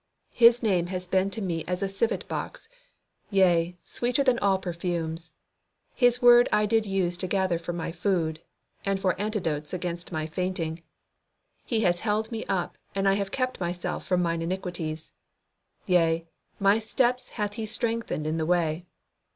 [0.33, 2.67] His name has been to me as a civet box,
[3.29, 5.29] yea, sweeter than all perfumes.
[5.93, 8.41] His word I did use to gather for my food,
[8.83, 10.79] and for antidotes against my faintings.
[11.65, 15.11] He has held me up, and I have kept myself from mine iniquities.
[15.85, 16.27] Yea,
[16.59, 18.87] my steps hath He strengthened in the way."